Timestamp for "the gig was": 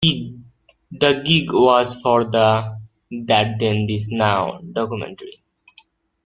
0.89-2.01